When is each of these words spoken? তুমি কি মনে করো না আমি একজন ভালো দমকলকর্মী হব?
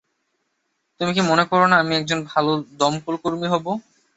তুমি 1.01 1.11
কি 1.15 1.21
মনে 1.29 1.43
করো 1.49 1.65
না 1.67 1.75
আমি 1.79 1.93
একজন 1.95 2.19
ভালো 2.31 2.51
দমকলকর্মী 2.79 3.47
হব? 3.53 3.65